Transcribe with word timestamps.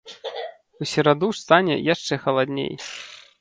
У 0.85 0.87
сераду 0.91 1.29
стане 1.41 1.75
яшчэ 1.93 2.19
халадней. 2.25 2.73